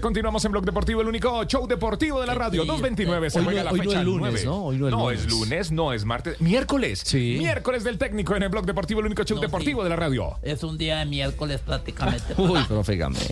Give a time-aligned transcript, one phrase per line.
[0.00, 2.64] Continuamos en Blog Deportivo, el único show deportivo de la radio.
[2.64, 4.44] 229 se Hoy juega no- la hoy no fecha es lunes, 9.
[4.44, 4.64] ¿no?
[4.64, 5.20] Hoy no es lunes.
[5.20, 6.40] es lunes, no es martes.
[6.40, 7.02] Miércoles.
[7.04, 7.36] Sí.
[7.38, 9.84] Miércoles del técnico en el Blog Deportivo, el único show No, deportivo sí.
[9.84, 10.36] de la radio.
[10.42, 12.34] Es un día de miércoles prácticamente.
[12.38, 13.22] Uy, profe Gamero.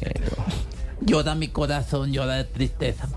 [1.00, 3.08] Llora mi corazón, llora de tristeza.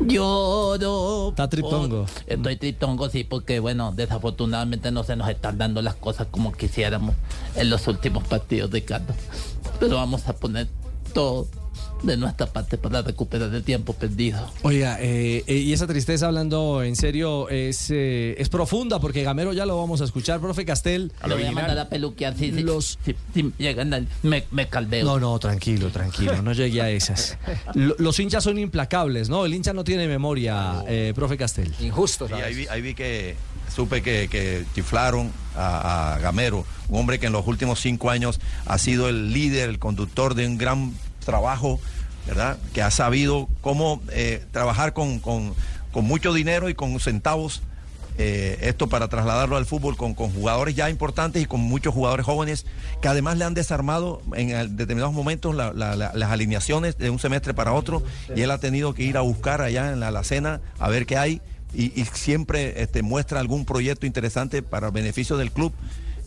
[0.00, 1.30] Lloro.
[1.30, 2.06] Está tritongo.
[2.06, 6.52] por- Estoy tritongo, sí, porque, bueno, desafortunadamente no se nos están dando las cosas como
[6.52, 7.14] quisiéramos
[7.56, 9.14] en los últimos partidos, Ricardo.
[9.80, 10.68] Pero vamos a poner
[11.12, 11.46] todo
[12.04, 14.50] de nuestra parte para recuperar el tiempo perdido.
[14.62, 19.52] Oiga, eh, eh, y esa tristeza, hablando en serio, es, eh, es profunda porque Gamero
[19.52, 21.12] ya lo vamos a escuchar, profe Castel.
[21.20, 22.62] A lo voy a mandar a peluquear, sí, sí.
[22.62, 25.04] Los- sí, sí, llegan al- me, me caldeo.
[25.04, 27.38] No, no, tranquilo, tranquilo, no llegue a esas.
[27.74, 29.44] Lo- los hinchas son implacables, ¿no?
[29.46, 31.72] El hincha no tiene memoria, eh, profe Castel.
[31.80, 32.44] Injusto, Y ¿sabes?
[32.44, 33.36] ahí vi, ahí vi que
[33.74, 38.40] supe que, que chiflaron a, a Gamero, un hombre que en los últimos cinco años
[38.66, 40.92] ha sido el líder, el conductor de un gran
[41.24, 41.80] trabajo,
[42.26, 42.58] ¿verdad?
[42.72, 45.54] Que ha sabido cómo eh, trabajar con, con-
[45.94, 47.62] mucho dinero y con centavos.
[48.16, 52.24] eh, esto para trasladarlo al fútbol con, con jugadores ya importantes y con muchos jugadores
[52.24, 52.64] jóvenes
[53.02, 57.18] que además le han desarmado en determinados momentos la- la- la- las alineaciones de un
[57.18, 58.04] semestre para otro
[58.36, 61.16] y él ha tenido que ir a buscar allá en la alacena a ver qué
[61.16, 61.40] hay
[61.74, 65.72] y, y siempre este, muestra algún proyecto interesante para el beneficio del club.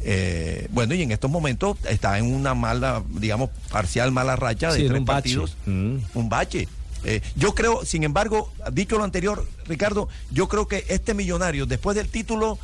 [0.01, 4.79] Eh, bueno, y en estos momentos está en una mala, digamos, parcial mala racha de
[4.81, 5.15] Sí, tres un bache.
[5.21, 5.57] partidos.
[5.65, 5.95] Mm.
[6.13, 6.67] Un bache.
[7.03, 11.95] Eh, yo creo, sin embargo, dicho lo anterior, Ricardo, yo creo que este millonario, después
[11.95, 12.57] del título,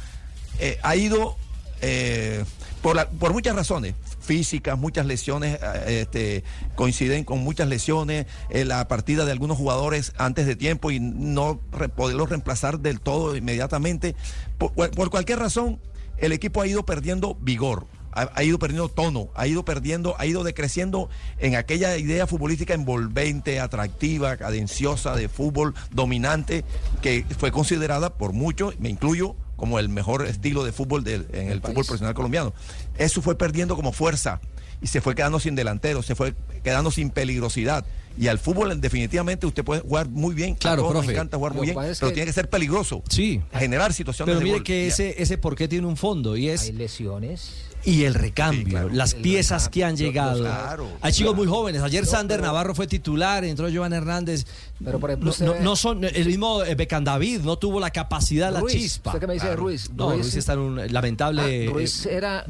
[0.60, 1.38] eh, ha ido
[1.82, 2.44] eh,
[2.82, 6.44] por, la- por muchas razones físicas, muchas lesiones, este,
[6.76, 11.60] coinciden con muchas lesiones, eh, la partida de algunos jugadores antes de tiempo y no
[11.74, 14.16] re- poderlos reemplazar del todo inmediatamente.
[14.58, 15.80] Por, por cualquier razón,
[16.18, 17.88] el equipo ha ido perdiendo vigor.
[18.12, 21.10] Ha, ha ido perdiendo tono, ha ido perdiendo, ha ido decreciendo
[21.40, 26.64] en aquella idea futbolística envolvente, atractiva, cadenciosa de fútbol dominante,
[27.02, 31.62] que fue considerada por muchos, me incluyo, como el mejor estilo de fútbol en el
[31.62, 32.54] fútbol profesional colombiano.
[32.98, 34.42] Eso fue perdiendo como fuerza
[34.84, 37.84] y se fue quedando sin delantero, se fue quedando sin peligrosidad.
[38.16, 41.08] Y al fútbol definitivamente usted puede jugar muy bien, Claro, profe.
[41.08, 43.02] nos encanta jugar muy bien, pero que- tiene que ser peligroso.
[43.10, 43.42] Sí.
[43.54, 46.54] Generar situaciones Pero de mire que ese, ese por qué tiene un fondo y Hay
[46.54, 47.54] es lesiones.
[47.84, 48.90] y el recambio, Sí, claro.
[48.92, 50.40] las El piezas recambio, que han los- llegado.
[50.42, 51.44] claro, Hay chicos claro.
[51.44, 51.82] muy jóvenes.
[51.82, 54.46] Ayer No, Sander pero- Navarro fue titular, entró Joan Hernández.
[54.86, 57.58] Pero, por ejemplo, no, usted no- ve- no son el mismo eh, Becán David, no
[57.58, 59.10] tuvo la capacidad, la chispa.
[59.10, 59.90] ¿Usted qué me dice de Ruiz?
[59.90, 61.66] No, Ruiz, está en un lamentable.
[61.68, 62.46] Ah, Ruiz eh, era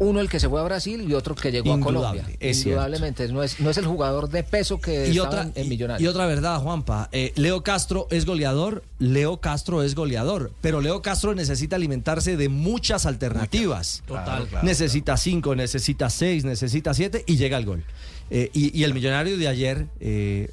[0.00, 2.36] uno el que se fue a Brasil y otro que llegó Indudable, a Colombia.
[2.40, 2.64] es.
[2.64, 5.68] Indudablemente, no es, no es el jugador de peso que y estaba otra, en, y-
[5.68, 6.02] Millonarios.
[6.04, 7.08] y otra verdad, Juanpa.
[7.12, 12.48] eh, Leo Castro es goleador, Leo Castro es goleador, pero Leo Castro necesita alimentarse de
[12.48, 14.02] muchas alternativas.
[14.06, 17.84] Claro, claro, necesita cinco, necesita seis, necesita siete y llega el gol.
[18.30, 20.48] Eh, y, y el millonario de ayer, eh,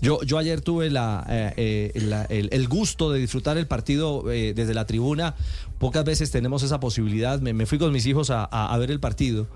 [0.00, 1.52] yo, yo ayer tuve la, eh,
[1.94, 5.34] eh, la- el, el gusto de disfrutar el partido eh, desde la tribuna.
[5.80, 7.40] Pocas veces tenemos esa posibilidad.
[7.40, 9.48] Me, me fui con mis hijos a, a- a ver el partido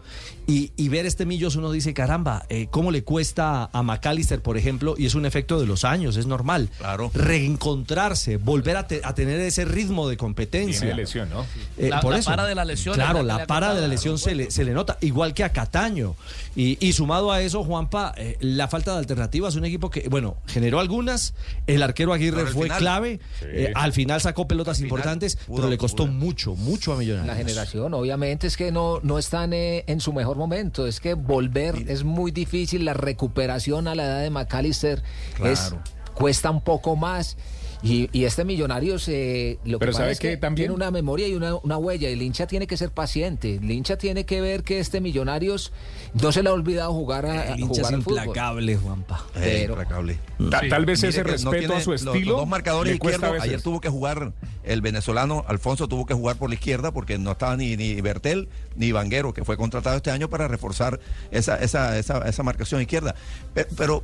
[0.49, 4.57] y, y ver este Millos uno dice, caramba, eh, ¿cómo le cuesta a McAllister, por
[4.57, 4.95] ejemplo?
[4.99, 6.71] Y es un efecto de los años, es normal.
[6.79, 7.11] Claro.
[7.15, 10.81] Reencontrarse, volver a, te- a tener ese ritmo de competencia.
[10.81, 11.45] Tiene lesión, ¿no?
[11.79, 12.31] Eh, La- por la eso.
[12.31, 14.73] para de la lesión Claro, la la para de la lesión se le, se le
[14.73, 16.17] nota, igual que a Cataño.
[16.57, 20.37] Y, y sumado a eso, Juanpa, eh, la falta de alternativas, un equipo que, bueno,
[20.47, 21.35] generó algunas,
[21.67, 25.57] el arquero Aguirre fue final- clave, eh, al final sacó pelotas Al final importantes, pudo,
[25.57, 26.14] pero le costó pudo.
[26.19, 27.27] Mucho, mucho a Millonarios.
[27.27, 30.87] La generación, obviamente, es que no, no están eh, en su mejor momento.
[30.87, 32.85] Es que volver es muy difícil.
[32.85, 35.03] La recuperación a la edad de McAllister
[35.45, 35.75] es.
[36.15, 37.37] Cuesta un poco más.
[37.83, 41.57] Y, y este millonario se lo Pero que que También- tiene una memoria y una,
[41.57, 42.09] una huella.
[42.09, 43.57] El hincha tiene que ser paciente.
[43.57, 45.71] El hincha tiene que ver que este millonarios
[46.15, 48.21] no se le ha olvidado jugar a, El hincha es al fútbol.
[48.25, 49.27] implacable, Juanpa.
[49.35, 50.19] Eh, Pero- implacable.
[50.51, 52.31] Ta- Tal vez Mire ese que no respeto tiene a su los- estilo.
[52.31, 53.43] Los, dos marcadores izquierdos.
[53.43, 54.33] Ayer tuvo que jugar
[54.63, 58.49] el venezolano Alfonso, tuvo que jugar por la izquierda porque no estaba ni, ni Bertel
[58.77, 61.01] ni Vanguero, que fue contratado este año para reforzar
[61.31, 63.15] esa, esa, esa, esa marcación izquierda.
[63.53, 64.03] Pe- Pero,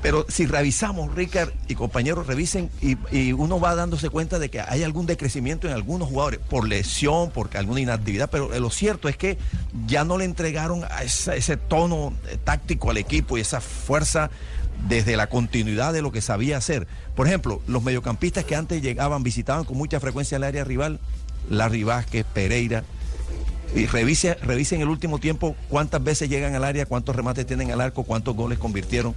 [0.00, 4.82] pero si revisamos, Ricard y compañeros, revisen y, uno va dándose cuenta de que hay
[4.82, 9.38] algún decrecimiento en algunos jugadores, por lesión, por alguna inactividad, pero lo cierto es que
[9.86, 12.12] ya no le entregaron ese tono
[12.44, 14.30] táctico al equipo y esa fuerza
[14.88, 16.86] desde la continuidad de lo que sabía hacer.
[17.16, 21.00] Por ejemplo, los mediocampistas que antes llegaban, visitaban con mucha frecuencia el área rival,
[21.50, 22.84] Larry Vázquez, Pereira,
[23.74, 27.80] y revise, revisen el último tiempo cuántas veces llegan al área, cuántos remates tienen al
[27.80, 29.14] arco, cuántos goles convirtieron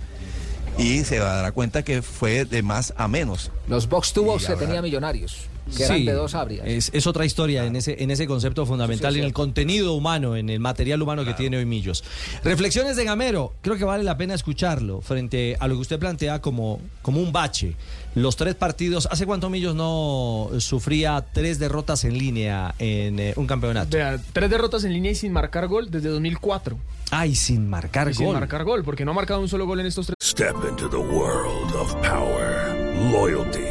[0.81, 3.51] y se dará cuenta que fue de más a menos.
[3.67, 5.47] Los box to box se tenía millonarios.
[5.75, 6.65] Que eran de dos abrias.
[6.67, 10.35] Es, es, otra historia en ese, en ese concepto fundamental, sí, en el contenido humano,
[10.35, 11.35] en el material humano claro.
[11.35, 12.03] que tiene hoy Millos.
[12.43, 16.41] Reflexiones de Gamero, creo que vale la pena escucharlo frente a lo que usted plantea
[16.41, 17.75] como, como un bache.
[18.13, 23.47] Los tres partidos, ¿hace cuánto Millos no sufría tres derrotas en línea en eh, un
[23.47, 23.95] campeonato?
[23.95, 26.77] Vea, tres derrotas en línea y sin marcar gol desde 2004.
[27.11, 28.25] Ay, sin marcar y gol.
[28.25, 30.15] Sin marcar gol, porque no ha marcado un solo gol en estos tres.
[30.21, 32.75] Step into the world of power,
[33.11, 33.70] loyalty,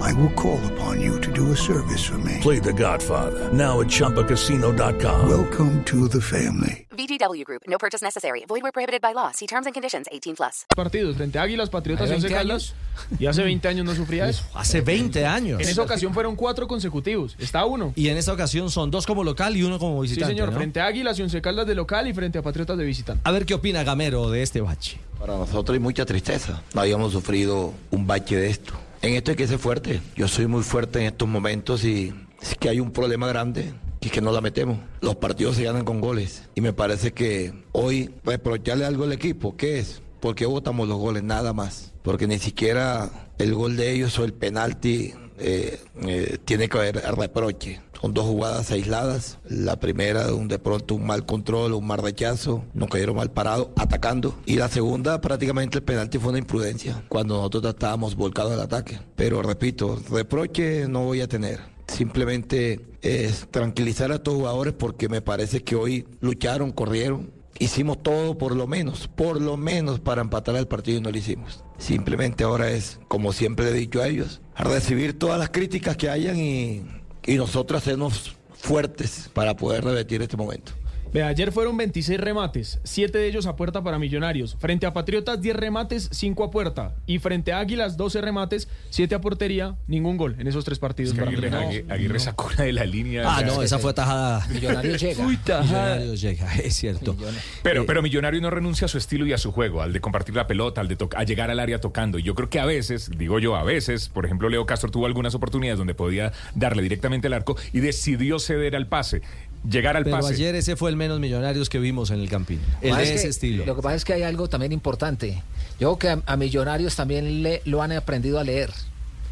[0.00, 2.38] I will call upon you to do a service for me.
[2.40, 5.28] Play The Godfather now at ChumbaCasino.com.
[5.28, 6.86] Welcome to the family.
[6.90, 7.62] VGW Group.
[7.68, 8.44] No purchase necessary.
[8.48, 9.30] Void where prohibited by law.
[9.32, 10.06] See terms and conditions.
[10.10, 10.66] 18 plus.
[10.74, 12.74] Partidos frente a Águilas, Patriotas y Once Caldas.
[13.18, 14.44] Y hace 20 años no sufría eso.
[14.54, 15.60] Hace 20 años.
[15.60, 17.36] En esa ocasión fueron cuatro consecutivos.
[17.38, 17.92] Está uno.
[17.96, 20.32] Y en esta ocasión son dos como local y uno como visitante.
[20.32, 20.50] Sí, señor.
[20.52, 20.56] ¿no?
[20.56, 23.22] Frente a Águilas y Once Caldas de local y frente a Patriotas de visitante.
[23.24, 24.98] A ver qué opina Gamero de este bache.
[25.18, 26.62] Para nosotros hay mucha tristeza.
[26.74, 28.72] No habíamos sufrido un bache de esto.
[29.02, 30.00] En esto hay que ser fuerte.
[30.14, 34.06] Yo soy muy fuerte en estos momentos y es que hay un problema grande y
[34.06, 34.78] es que no la metemos.
[35.00, 36.42] Los partidos se ganan con goles.
[36.54, 40.02] Y me parece que hoy reprocharle algo al equipo, ¿qué es?
[40.20, 41.92] Porque votamos los goles, nada más.
[42.02, 46.96] Porque ni siquiera el gol de ellos o el penalti eh, eh, tiene que haber
[47.16, 47.80] reproche.
[48.00, 49.38] Son dos jugadas aisladas.
[49.48, 53.68] La primera, un de pronto un mal control, un mal rechazo, nos cayeron mal parados,
[53.76, 54.34] atacando.
[54.46, 58.98] Y la segunda, prácticamente el penalti fue una imprudencia, cuando nosotros estábamos volcados al ataque.
[59.16, 61.60] Pero repito, reproche no voy a tener.
[61.88, 68.38] Simplemente es tranquilizar a estos jugadores porque me parece que hoy lucharon, corrieron, hicimos todo
[68.38, 71.64] por lo menos, por lo menos para empatar el partido y no lo hicimos.
[71.78, 76.38] Simplemente ahora es, como siempre he dicho a ellos, recibir todas las críticas que hayan
[76.38, 76.82] y,
[77.30, 80.72] y nosotros hacernos fuertes para poder revertir este momento.
[81.12, 84.56] Ve, ayer fueron 26 remates, 7 de ellos a puerta para Millonarios.
[84.60, 86.94] Frente a Patriotas, 10 remates, 5 a puerta.
[87.04, 91.12] Y frente a Águilas, 12 remates, 7 a portería, ningún gol en esos tres partidos.
[91.12, 91.58] Es que Aguirre, no,
[91.92, 92.20] Aguirre no.
[92.20, 93.24] sacó una de la línea.
[93.26, 94.46] Ah, no, esa fue tajada.
[94.48, 95.26] Millonarios llega.
[95.26, 95.96] Uy, tajada.
[95.96, 97.16] Millonarios llega, es cierto.
[97.64, 100.00] Pero, eh, pero Millonarios no renuncia a su estilo y a su juego, al de
[100.00, 102.20] compartir la pelota, al de a llegar al área tocando.
[102.20, 105.06] Y yo creo que a veces, digo yo, a veces, por ejemplo, Leo Castro tuvo
[105.06, 109.22] algunas oportunidades donde podía darle directamente el arco y decidió ceder al pase
[109.68, 110.34] llegar al Pero pase.
[110.34, 112.60] ayer ese fue el menos millonarios que vimos en el Campín.
[112.80, 113.66] El de ese que, estilo.
[113.66, 115.42] Lo que pasa es que hay algo también importante.
[115.78, 118.70] Yo creo que a, a Millonarios también le, lo han aprendido a leer.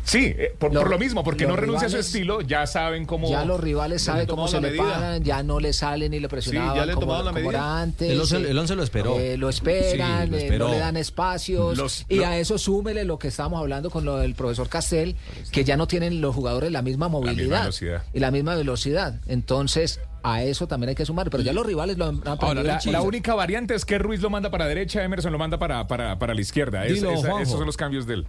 [0.08, 2.66] Sí, eh, por, lo, por, lo, mismo, porque no renuncia rivales, a su estilo, ya
[2.66, 3.28] saben cómo.
[3.28, 6.72] Ya los rivales saben cómo se le pagan, ya no le salen ni le presionaban.
[6.72, 8.10] Sí, ya le como, la como antes.
[8.10, 9.18] El once, el once lo esperó.
[9.18, 10.64] Eh, lo esperan, sí, lo esperó.
[10.64, 11.76] Eh, no le dan espacios.
[11.76, 12.26] Los, y lo...
[12.26, 15.14] a eso súmele lo que estábamos hablando con lo del profesor Castel,
[15.52, 19.20] que ya no tienen los jugadores la misma movilidad la misma y la misma velocidad.
[19.26, 22.80] Entonces, a eso también hay que sumar, pero ya los rivales lo han Ahora, la,
[22.82, 26.18] la, única variante es que Ruiz lo manda para derecha, Emerson lo manda para, para,
[26.18, 26.86] para la izquierda.
[26.86, 28.26] Es, Dilo, esa, esos son los cambios de él.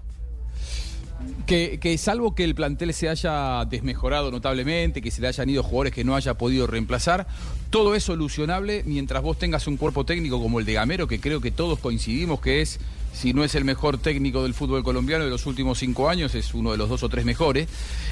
[1.50, 5.94] Que, salvo que el plantel se haya desmejorado notablemente, que se le hayan ido jugadores
[5.94, 7.26] que no haya podido reemplazar,
[7.72, 11.42] todo es solucionable mientras vos tengas un cuerpo técnico como el de Gamero, que creo
[11.42, 12.80] que todos coincidimos que es,
[13.14, 16.54] si no es el mejor técnico del fútbol colombiano de los últimos cinco años, es
[16.54, 17.68] uno de los dos o tres mejores.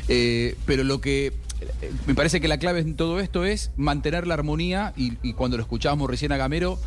[0.07, 1.31] Eh, pero lo que
[2.07, 5.57] me parece que la clave en todo esto es mantener la armonía y, y cuando
[5.57, 6.79] lo escuchábamos recién a Gamero,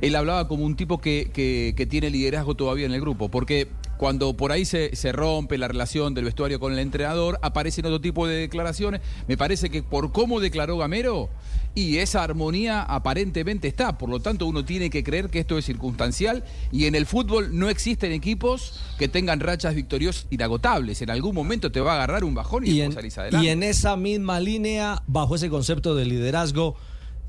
[0.00, 3.68] él hablaba como un tipo que, que, que, tiene liderazgo todavía en el grupo, porque
[3.96, 8.00] cuando por ahí se, se, rompe la relación del vestuario con el entrenador, aparecen otro
[8.00, 9.00] tipo de declaraciones.
[9.28, 11.28] Me parece que por cómo declaró Gamero,
[11.74, 15.64] y esa armonía aparentemente está, por lo tanto uno tiene que creer que esto es
[15.64, 21.00] circunstancial y en el fútbol no existen equipos que tengan rachas victoriosas inagotables.
[21.02, 23.46] En algún momento te va a agarrar un bajón y, y en, salís adelante.
[23.46, 26.76] Y en esa misma línea, bajo ese concepto de liderazgo,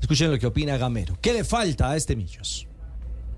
[0.02, 1.16] Escuchen lo que opina Gamero.
[1.20, 2.66] ¿Qué le falta a este Millos?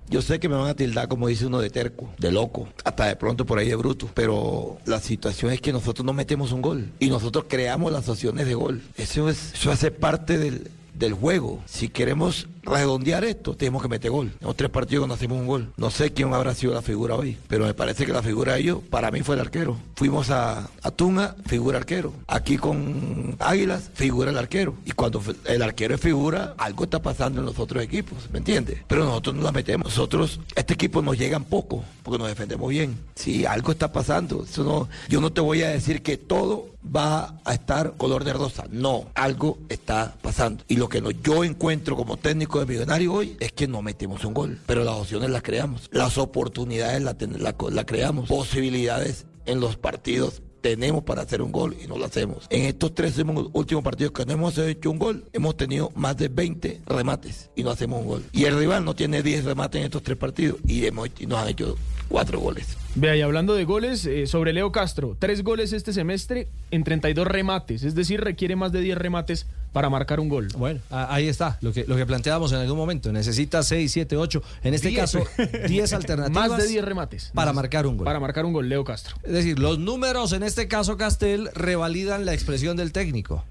[0.09, 3.07] Yo sé que me van a tildar, como dice uno, de terco, de loco, hasta
[3.07, 6.63] de pronto por ahí de bruto, pero la situación es que nosotros no metemos un
[6.63, 8.83] gol y nosotros creamos las opciones de gol.
[8.97, 11.63] Eso, es, eso hace parte del, del juego.
[11.67, 14.33] Si queremos redondear esto, tenemos que meter gol.
[14.41, 15.73] En los tres partidos no hacemos un gol.
[15.77, 18.61] No sé quién habrá sido la figura hoy, pero me parece que la figura de
[18.61, 19.77] ellos, para mí fue el arquero.
[19.97, 22.13] Fuimos a, a Tunga, figura arquero.
[22.27, 24.75] Aquí con Águilas, figura el arquero.
[24.85, 28.79] Y cuando el arquero es figura, algo está pasando en los otros equipos, ¿me entiendes?
[28.87, 29.85] Pero nosotros no la metemos.
[29.87, 32.99] Nosotros, este equipo nos llegan poco, porque nos defendemos bien.
[33.15, 34.45] Sí, algo está pasando.
[34.45, 38.33] Eso no, yo no te voy a decir que todo va a estar color de
[38.35, 38.65] rosa.
[38.71, 40.65] No, algo está pasando.
[40.69, 44.25] Y lo que no- yo encuentro como técnico de Millonario hoy es que no metemos
[44.25, 49.61] un gol, pero las opciones las creamos, las oportunidades las la, la creamos, posibilidades en
[49.61, 50.43] los partidos.
[50.61, 52.47] Tenemos para hacer un gol y no lo hacemos.
[52.49, 56.17] En estos tres últimos- últimos partidos que no hemos hecho un gol, hemos tenido más
[56.17, 58.25] de 20 remates y no hacemos un gol.
[58.33, 61.39] Y el rival no tiene 10 remates en estos tres partidos y, hemos, y nos
[61.41, 61.77] han hecho
[62.09, 62.79] cuatro goles.
[62.95, 67.27] Vea, y hablando de goles, eh, sobre Leo Castro, tres goles este semestre en 32
[67.27, 70.49] remates, es decir, requiere más de 10 remates para marcar un gol.
[70.57, 73.13] Bueno, ahí está, lo que, lo que planteábamos en algún momento.
[73.13, 75.01] Necesita 6, 7, 8, en este Diez.
[75.01, 75.19] caso
[75.69, 76.49] 10 alternativas.
[76.49, 77.31] Más de 10 remates.
[77.35, 78.05] Para Más- marcar un gol.
[78.07, 79.17] Para marcar un gol, Leo Castro.
[79.23, 83.45] Es decir, los números en este caso, Castel, revalidan la expresión del técnico.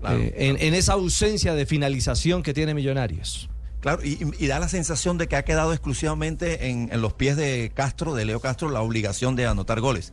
[0.00, 0.18] Claro.
[0.20, 3.48] Eh, en, en esa ausencia de finalización que tiene Millonarios.
[3.80, 7.70] Claro, y da la sensación de que ha quedado exclusivamente en, en los pies de
[7.72, 10.12] Castro, de Leo Castro, la obligación de anotar goles.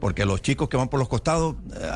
[0.00, 1.90] Porque los chicos que van por los costados eh,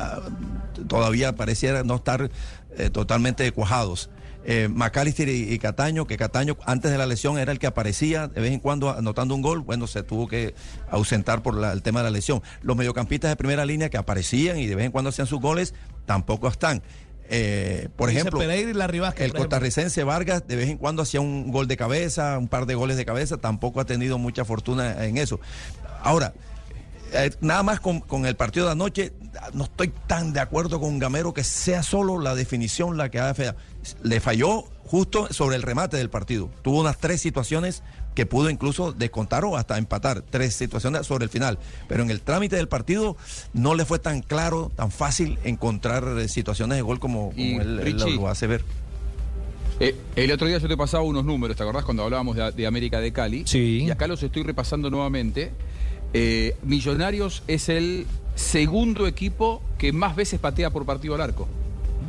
[0.87, 2.29] todavía pareciera no estar
[2.77, 4.09] eh, totalmente cuajados.
[4.43, 8.27] Eh, McAllister y, y Cataño, que Cataño antes de la lesión era el que aparecía
[8.27, 10.55] de vez en cuando anotando un gol, bueno, se tuvo que
[10.89, 12.41] ausentar por la- el tema de la lesión.
[12.63, 15.75] Los mediocampistas de primera línea que aparecían y de vez en cuando hacían sus goles,
[16.07, 16.81] tampoco están.
[17.33, 21.51] Eh, por Dice ejemplo, Pereira y el costarricense Vargas de vez en cuando hacía un
[21.51, 25.17] gol de cabeza, un par de goles de cabeza, tampoco ha tenido mucha fortuna en
[25.17, 25.39] eso.
[26.03, 26.33] Ahora,
[27.13, 29.13] eh, nada más con, con el partido de anoche,
[29.53, 33.33] no estoy tan de acuerdo con Gamero que sea solo la definición la que ha
[33.33, 33.57] fallado.
[34.03, 36.49] Le falló justo sobre el remate del partido.
[36.61, 40.21] Tuvo unas tres situaciones que pudo incluso descontar o hasta empatar.
[40.21, 41.59] Tres situaciones sobre el final.
[41.87, 43.15] Pero en el trámite del partido
[43.53, 47.55] no le fue tan claro, tan fácil encontrar eh, situaciones de gol como, como Y,
[47.55, 48.63] él, él lo, hace ver.
[49.79, 52.67] Eh, el otro día yo te pasaba unos números, ¿te acordás cuando hablábamos de, de
[52.67, 53.43] América de Cali?
[53.47, 53.85] Sí.
[53.85, 55.51] Y acá los estoy repasando nuevamente.
[56.13, 61.47] Eh, Millonarios es el segundo equipo que más veces patea por partido al arco.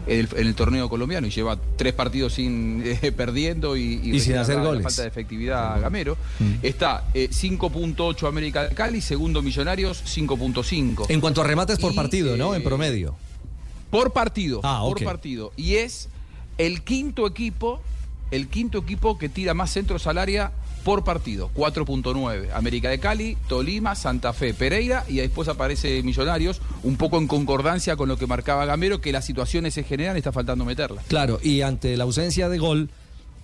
[0.05, 4.19] En el, en el torneo colombiano y lleva tres partidos sin eh, perdiendo y, Y
[4.19, 4.83] sin hacer goles.
[4.83, 6.17] la falta de efectividad a Gamero.
[6.41, 6.55] Mm.
[6.65, 11.07] Está eh, 5.8 América de Cali, segundo Millonarios 5.5.
[11.09, 12.55] En cuanto a remates por Y, partido, ¿no?
[12.57, 13.15] En eh, promedio.
[13.91, 15.05] Por partido, Ah, por ok.
[15.05, 15.53] partido.
[15.57, 16.09] Y es
[16.59, 17.81] el quinto equipo,
[18.33, 20.51] el quinto equipo que tira más centros al área
[20.85, 22.51] por partido, 4.9.
[22.55, 27.97] América de Cali, Tolima, Santa Fe, Pereira y después aparece Millonarios, un poco en concordancia
[27.97, 31.05] con lo que marcaba Gamero, que las situaciones se generan, está faltando meterlas.
[31.07, 32.91] Claro, y ante la ausencia de gol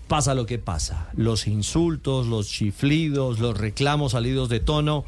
[0.09, 1.09] pasa lo que pasa.
[1.15, 5.05] Los insultos, los chiflidos, los reclamos salidos de tono.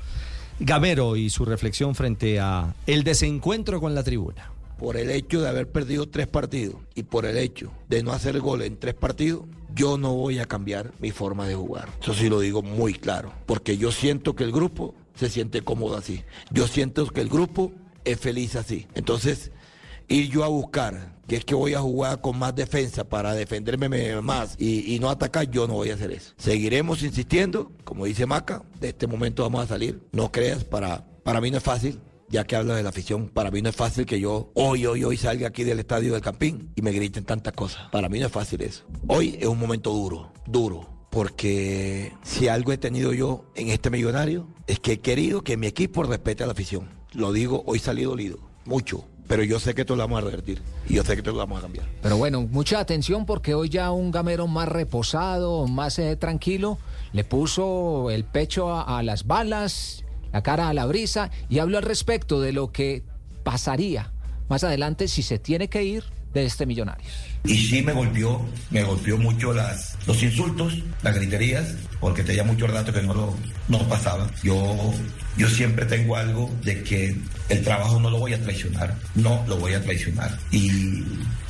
[0.61, 4.51] Gamero y su reflexión frente a el desencuentro con la tribuna.
[4.81, 8.41] Por el hecho de haber perdido tres partidos y por el hecho de no hacer
[8.41, 9.45] gol en tres partidos,
[9.75, 11.91] yo no voy a cambiar mi forma de jugar.
[12.03, 15.99] Eso sí lo digo muy claro, porque yo siento que el grupo se siente cómodo
[15.99, 16.25] así.
[16.51, 17.73] Yo siento que el grupo
[18.07, 18.87] es feliz así.
[18.95, 19.51] Entonces,
[20.09, 23.91] ir yo a buscar que es que voy a jugar con más defensa para defenderme
[23.91, 26.33] me- más y, y no atacar, yo no voy a hacer eso.
[26.39, 30.01] Seguiremos insistiendo, como dice Maca, de este momento vamos a salir.
[30.13, 33.51] No creas, para, para mí no es fácil, ya que habla de la afición, para
[33.51, 36.71] mí no es fácil que yo hoy, hoy, hoy salga aquí del estadio del Campín
[36.77, 37.89] y me griten tantas cosas.
[37.91, 38.85] Para mí no es fácil eso.
[39.09, 40.89] Hoy es un momento duro, duro.
[41.11, 45.67] Porque si algo he tenido yo en este millonario es que he querido que mi
[45.67, 46.89] equipo respete a la afición.
[47.13, 49.05] Lo digo, hoy salí dolido, mucho.
[49.27, 51.39] Pero yo sé que esto lo vamos a revertir y yo sé que esto lo
[51.39, 51.87] vamos a cambiar.
[52.01, 56.79] Pero bueno, mucha atención porque hoy ya un gamero más reposado, más eh, tranquilo,
[57.13, 61.79] le puso el pecho a, a las balas, la cara a la brisa y habló
[61.79, 63.03] al respecto de lo que
[63.43, 64.13] pasaría
[64.49, 67.07] más adelante si se tiene que ir de este millonario.
[67.45, 72.67] Y sí me golpeó, me golpeó mucho las, los insultos, las griterías, porque tenía mucho
[72.67, 73.35] rato que no lo
[73.69, 74.29] no pasaba.
[74.43, 74.93] Yo,
[75.37, 77.17] yo siempre tengo algo de que
[77.49, 80.37] el trabajo no lo voy a traicionar, no lo voy a traicionar.
[80.51, 81.05] Y,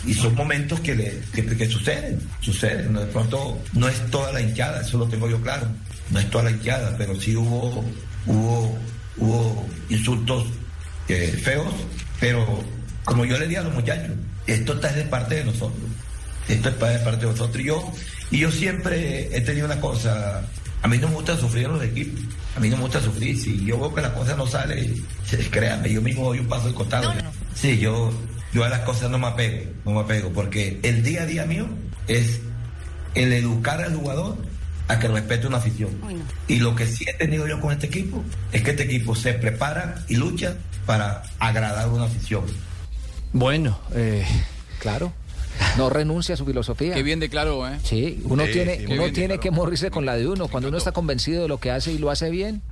[0.06, 2.94] y son momentos que, le, que, que suceden, suceden.
[2.94, 5.66] De pronto no es toda la hinchada, eso lo tengo yo claro.
[6.10, 7.84] No es toda la hinchada, pero sí hubo,
[8.26, 8.78] hubo,
[9.16, 10.44] hubo insultos
[11.08, 11.72] eh, feos,
[12.20, 12.62] pero
[13.04, 14.10] como yo le digo a los muchachos,
[14.46, 15.82] esto está de parte de nosotros.
[16.48, 17.60] Esto es de parte de nosotros.
[17.62, 17.92] Y yo,
[18.30, 20.42] y yo siempre he tenido una cosa,
[20.82, 22.20] a mí no me gusta sufrir en los equipos.
[22.56, 23.38] A mí no me gusta sufrir.
[23.38, 26.68] Si yo veo que la cosa no sale, se- créanme, yo mismo doy un paso
[26.68, 27.12] al costado.
[27.54, 28.12] Sí, yo,
[28.52, 31.44] yo a las cosas no me apego, no me apego, porque el día a día
[31.46, 31.66] mío
[32.08, 32.40] es
[33.14, 34.36] el educar al jugador
[34.90, 35.90] a que respete una afición.
[36.48, 39.34] Y lo que sí he tenido yo con este equipo es que este equipo se
[39.34, 40.56] prepara y lucha
[40.86, 42.44] para agradar a una afición.
[43.32, 44.24] Bueno, eh,
[44.80, 45.12] claro.
[45.76, 46.94] No renuncia a su filosofía.
[46.94, 47.78] Qué bien declaró, ¿eh?
[47.84, 49.40] Sí, uno Sí, tiene, sí, uno tiene declaró.
[49.40, 50.48] que morirse con la de uno.
[50.48, 52.62] Cuando uno está convencido de lo que hace y lo hace bien,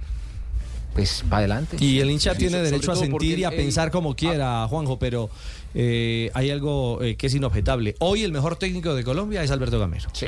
[0.99, 1.77] pues para adelante.
[1.81, 4.99] Y el hincha Sí, tiene derecho a sentir y a él- pensar como quiera, Juanjo,
[4.99, 5.31] pero
[5.75, 7.95] eh, hay algo eh, que es inobjetable.
[8.01, 10.09] Hoy el mejor técnico de Colombia es Alberto Gamero.
[10.13, 10.27] Sí.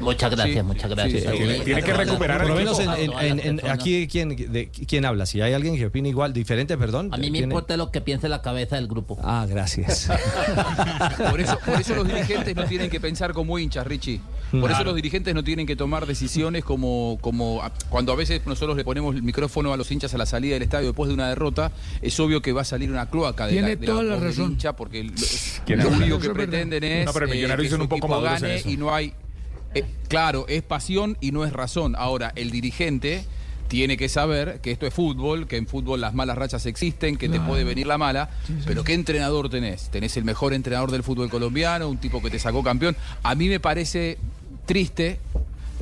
[0.00, 1.22] Muchas gracias, Sí, muchas gracias.
[1.24, 4.68] sí, tiene- tiene que recuperar Por lo menos en- en- en- en- aquí ¿quién, de,
[4.86, 5.26] quién habla.
[5.26, 7.10] Si hay alguien que opine igual, diferente, perdón.
[7.12, 9.18] A mí me tiene- importa lo que piense la cabeza del grupo.
[9.22, 10.08] Ah, gracias.
[11.30, 14.20] Por eso, por eso los dirigentes no tienen que pensar como hinchas, Richie.
[14.50, 14.84] Por eso Claro.
[14.86, 19.14] los dirigentes no tienen que tomar decisiones como, como cuando a veces nosotros le ponemos
[19.16, 22.18] el micrófono a los hinchas a la salida del estadio después de una derrota, es
[22.20, 24.52] obvio que va a salir una cloaca de Tiene la, de toda la razón.
[24.52, 25.12] hincha porque lo,
[25.64, 28.62] ¿Quién lo único que pretenden es No, pero Millonarios que su un poco equipo gane
[28.64, 29.12] y no hay
[29.74, 31.94] eh, claro, es pasión y no es razón.
[31.98, 33.24] Ahora, el dirigente
[33.68, 37.28] tiene que saber que esto es fútbol, que en fútbol las malas rachas existen, que
[37.28, 38.30] te puede venir la mala,
[38.64, 39.90] pero ¿qué entrenador tenés?
[39.90, 42.96] Tenés el mejor entrenador del fútbol colombiano, un tipo que te sacó campeón.
[43.22, 44.18] A mí me parece
[44.66, 45.18] triste,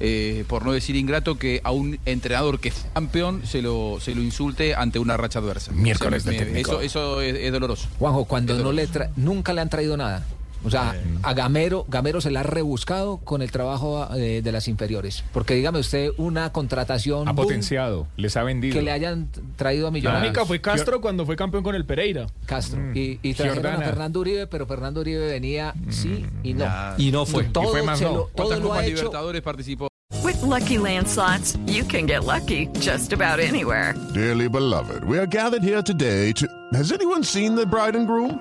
[0.01, 4.15] eh, por no decir ingrato, que a un entrenador que es campeón se lo, se
[4.15, 5.73] lo insulte ante una racha adversa.
[5.73, 6.71] Miércoles O sea, de me- técnico.
[6.81, 7.89] Eso, eso es, es doloroso.
[7.99, 10.25] Juanjo, cuando no le tra- nunca le han traído nada.
[10.65, 14.67] O sea, a Gamero, Gamero se la ha rebuscado con el trabajo eh, de las
[14.69, 15.23] inferiores.
[15.33, 18.75] Porque dígame usted una contratación Ha boom, potenciado, les ha vendido.
[18.75, 20.31] que le hayan traído a La Millonarios.
[20.31, 22.27] única fue Castro cuando fue campeón con el Pereira.
[22.47, 22.81] Castro.
[22.81, 22.97] Mm.
[22.97, 23.85] Y, y trajeron a.
[23.85, 26.65] Fernando Uribe, pero Fernando Uribe venía sí y no.
[26.99, 27.45] Y no fue.
[27.45, 28.13] Todo, Y fue más se no.
[28.13, 28.97] lo, todo ¿Cuántas lo ha Copas hecho.
[28.97, 29.89] Libertadores participó?
[30.23, 33.95] With Lucky Land slots, you can get lucky just about anywhere.
[34.15, 36.47] Dearly beloved, we are gathered here today to.
[36.73, 38.41] Has anyone seen the bride and groom?